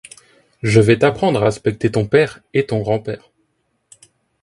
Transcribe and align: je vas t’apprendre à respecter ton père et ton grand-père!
je 0.63 0.81
vas 0.81 0.95
t’apprendre 0.97 1.43
à 1.43 1.45
respecter 1.45 1.91
ton 1.91 2.07
père 2.07 2.39
et 2.55 2.65
ton 2.65 2.79
grand-père! 2.79 3.29